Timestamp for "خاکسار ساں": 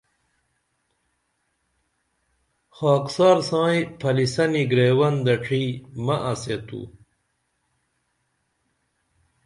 2.75-3.69